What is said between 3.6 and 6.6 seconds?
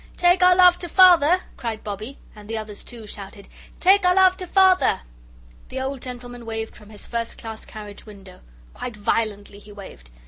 "Take our love to Father!" The old gentleman